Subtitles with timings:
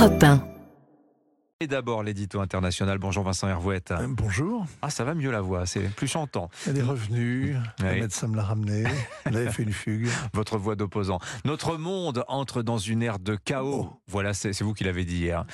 [0.00, 0.49] Europe 1.
[1.62, 2.96] Et d'abord l'édito international.
[2.96, 3.90] Bonjour Vincent Hervouette.
[3.90, 4.64] Euh, Bonjour.
[4.80, 6.48] Ah, ça va mieux la voix, c'est plus chantant.
[6.66, 7.54] Elle est revenue.
[7.80, 8.00] Le Oui.
[8.00, 8.84] médecin me l'a ramenée.
[9.26, 10.08] Elle avait fait une fugue.
[10.32, 11.18] Votre voix d'opposant.
[11.44, 13.92] Notre monde entre dans une ère de chaos.
[14.08, 15.44] Voilà, c'est vous qui l'avez dit hier.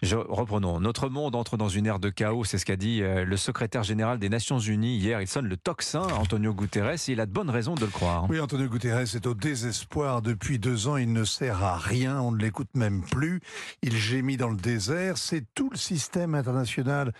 [0.00, 0.80] Je, reprenons.
[0.80, 3.82] Notre monde entre dans une ère de chaos, c'est ce qu'a dit euh, le secrétaire
[3.82, 5.20] général des Nations Unies hier.
[5.20, 8.24] Il sonne le tocsin, Antonio Guterres, et il a de bonnes raisons de le croire.
[8.30, 10.22] Oui, Antonio Guterres est au désespoir.
[10.22, 12.18] Depuis deux ans, il ne sert à rien.
[12.18, 13.42] On ne l'écoute même plus.
[13.82, 15.18] Il gémit dans le désert.
[15.18, 17.12] C'est tout le système international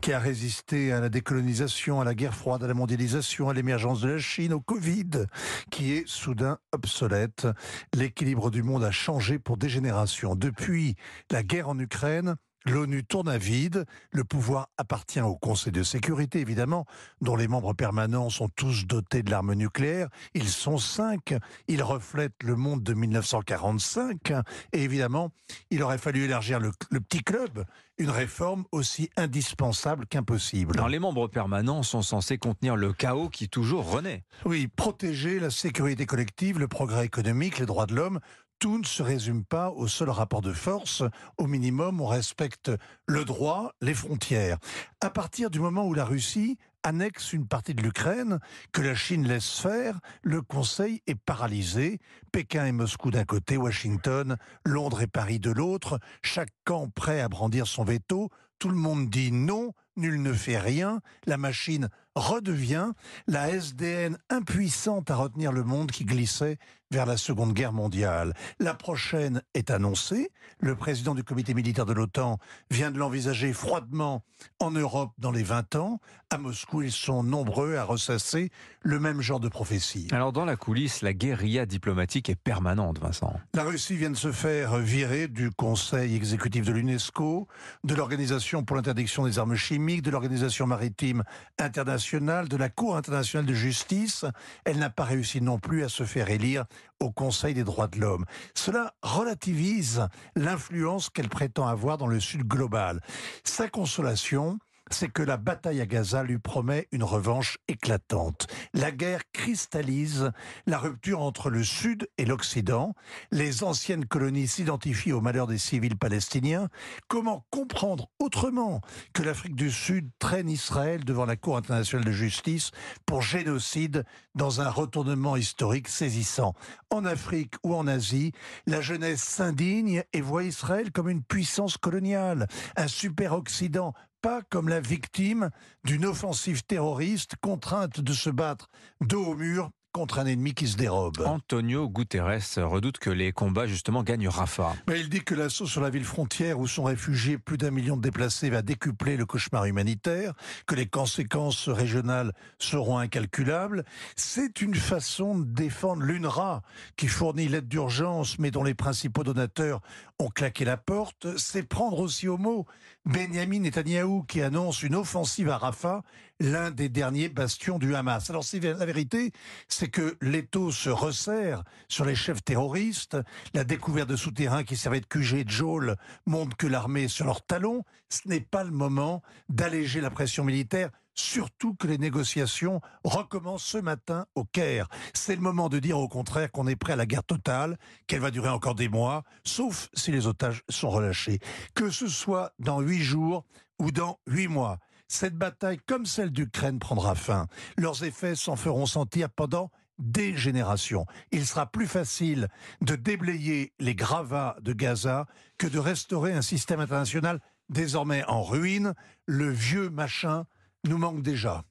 [0.00, 4.00] qui a résisté à la décolonisation, à la guerre froide, à la mondialisation, à l'émergence
[4.00, 5.26] de la Chine, au Covid,
[5.70, 7.46] qui est soudain obsolète.
[7.94, 10.34] L'équilibre du monde a changé pour des générations.
[10.34, 10.96] Depuis
[11.30, 12.36] la guerre en Ukraine,
[12.66, 16.86] L'ONU tourne à vide, le pouvoir appartient au Conseil de sécurité, évidemment,
[17.20, 20.08] dont les membres permanents sont tous dotés de l'arme nucléaire.
[20.34, 21.34] Ils sont cinq,
[21.68, 24.32] ils reflètent le monde de 1945,
[24.72, 25.30] et évidemment,
[25.70, 27.64] il aurait fallu élargir le, le petit club,
[27.96, 30.80] une réforme aussi indispensable qu'impossible.
[30.88, 34.24] Les membres permanents sont censés contenir le chaos qui toujours renaît.
[34.44, 38.20] Oui, protéger la sécurité collective, le progrès économique, les droits de l'homme,
[38.58, 41.02] tout ne se résume pas au seul rapport de force.
[41.36, 42.70] Au minimum, on respecte
[43.06, 44.58] le droit, les frontières.
[45.00, 48.38] À partir du moment où la Russie annexe une partie de l'Ukraine,
[48.72, 52.00] que la Chine laisse faire, le Conseil est paralysé.
[52.32, 57.28] Pékin et Moscou d'un côté, Washington, Londres et Paris de l'autre, chaque camp prêt à
[57.28, 58.30] brandir son veto.
[58.58, 61.88] Tout le monde dit non, nul ne fait rien, la machine
[62.18, 62.92] redevient
[63.26, 66.58] la SDN impuissante à retenir le monde qui glissait
[66.90, 68.34] vers la Seconde Guerre mondiale.
[68.58, 70.30] La prochaine est annoncée.
[70.60, 72.38] Le président du comité militaire de l'OTAN
[72.70, 74.24] vient de l'envisager froidement
[74.58, 76.00] en Europe dans les 20 ans.
[76.30, 78.50] À Moscou, ils sont nombreux à ressasser
[78.82, 80.08] le même genre de prophétie.
[80.12, 83.34] Alors, dans la coulisse, la guérilla diplomatique est permanente, Vincent.
[83.54, 87.48] La Russie vient de se faire virer du Conseil exécutif de l'UNESCO,
[87.84, 91.22] de l'Organisation pour l'interdiction des armes chimiques, de l'Organisation maritime
[91.58, 94.24] internationale, de la Cour internationale de justice.
[94.64, 96.64] Elle n'a pas réussi non plus à se faire élire
[97.00, 98.24] au Conseil des droits de l'homme.
[98.54, 103.00] Cela relativise l'influence qu'elle prétend avoir dans le Sud global.
[103.44, 104.58] Sa consolation,
[104.90, 108.46] c'est que la bataille à Gaza lui promet une revanche éclatante.
[108.74, 110.30] La guerre cristallise
[110.66, 112.94] la rupture entre le Sud et l'Occident.
[113.30, 116.68] Les anciennes colonies s'identifient au malheur des civils palestiniens.
[117.08, 118.80] Comment comprendre autrement
[119.12, 122.70] que l'Afrique du Sud traîne Israël devant la Cour internationale de justice
[123.06, 124.04] pour génocide
[124.34, 126.54] dans un retournement historique saisissant?
[126.90, 128.32] En Afrique ou en Asie,
[128.66, 132.46] la jeunesse s'indigne et voit Israël comme une puissance coloniale,
[132.76, 135.50] un super-Occident pas comme la victime
[135.84, 138.68] d'une offensive terroriste contrainte de se battre
[139.00, 141.20] dos au mur contre un ennemi qui se dérobe.
[141.24, 144.74] Antonio Guterres redoute que les combats, justement, gagnent Rafah.
[144.86, 147.96] Mais il dit que l'assaut sur la ville frontière où sont réfugiés plus d'un million
[147.96, 150.34] de déplacés va décupler le cauchemar humanitaire,
[150.66, 153.84] que les conséquences régionales seront incalculables.
[154.16, 156.62] C'est une façon de défendre l'UNRWA
[156.96, 159.80] qui fournit l'aide d'urgence mais dont les principaux donateurs
[160.18, 161.36] ont claqué la porte.
[161.36, 162.66] C'est prendre aussi au mot
[163.04, 166.02] Benjamin Netanyahou qui annonce une offensive à Rafah,
[166.40, 168.30] l'un des derniers bastions du Hamas.
[168.30, 169.32] Alors c'est la vérité,
[169.68, 173.16] c'est que l'étau se resserre sur les chefs terroristes.
[173.54, 175.96] La découverte de souterrains qui servaient de QG de geôle
[176.26, 177.84] montre que l'armée est sur leurs talons.
[178.08, 180.90] Ce n'est pas le moment d'alléger la pression militaire.
[181.14, 184.86] Surtout que les négociations recommencent ce matin au Caire.
[185.14, 188.20] C'est le moment de dire au contraire qu'on est prêt à la guerre totale, qu'elle
[188.20, 191.40] va durer encore des mois, sauf si les otages sont relâchés.
[191.74, 193.44] Que ce soit dans huit jours
[193.80, 197.46] ou dans huit mois, cette bataille, comme celle d'Ukraine, prendra fin.
[197.76, 201.06] Leurs effets s'en feront sentir pendant des générations.
[201.32, 202.48] Il sera plus facile
[202.82, 205.26] de déblayer les gravats de Gaza
[205.56, 208.94] que de restaurer un système international désormais en ruine.
[209.26, 210.44] Le vieux machin
[210.86, 211.64] nous manque déjà.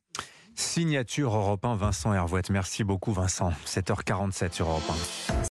[0.56, 2.50] Signature Europe 1, Vincent Hervouette.
[2.50, 3.52] Merci beaucoup, Vincent.
[3.66, 4.84] 7h47 sur Europe
[5.30, 5.38] 1.